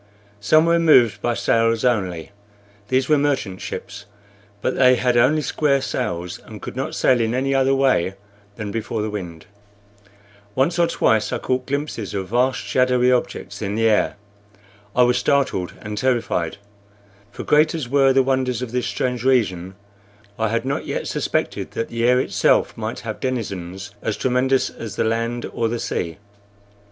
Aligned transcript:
Some 0.39 0.65
were 0.65 0.79
moved 0.79 1.21
by 1.21 1.35
sails 1.35 1.85
only; 1.85 2.31
these 2.87 3.07
were 3.07 3.19
merchant 3.19 3.61
ships, 3.61 4.05
but 4.59 4.75
they 4.75 4.95
had 4.95 5.15
only 5.15 5.43
square 5.43 5.79
sails, 5.79 6.39
and 6.43 6.59
could 6.59 6.75
not 6.75 6.95
sail 6.95 7.21
in 7.21 7.35
any 7.35 7.53
other 7.53 7.75
way 7.75 8.15
than 8.55 8.71
before 8.71 9.03
the 9.03 9.11
wind. 9.11 9.45
Once 10.55 10.79
or 10.79 10.87
twice 10.87 11.31
I 11.31 11.37
caught 11.37 11.67
glimpses 11.67 12.15
of 12.15 12.29
vast 12.29 12.61
shadowy 12.61 13.11
objects 13.11 13.61
in 13.61 13.75
the 13.75 13.87
air. 13.87 14.15
I 14.95 15.03
was 15.03 15.19
startled 15.19 15.73
and 15.81 15.95
terrified; 15.99 16.57
for, 17.31 17.43
great 17.43 17.75
as 17.75 17.87
were 17.87 18.11
the 18.11 18.23
wonders 18.23 18.63
of 18.63 18.71
this 18.71 18.87
strange 18.87 19.23
region, 19.23 19.75
I 20.39 20.47
had 20.47 20.65
not 20.65 20.87
yet 20.87 21.07
suspected 21.07 21.73
that 21.73 21.89
the 21.89 22.05
air 22.05 22.19
itself 22.19 22.75
might 22.75 23.01
have 23.01 23.19
denizens 23.19 23.91
as 24.01 24.17
tremendous 24.17 24.71
as 24.71 24.95
the 24.95 25.03
land 25.03 25.45
or 25.53 25.69
the 25.69 25.77
sea. 25.77 26.17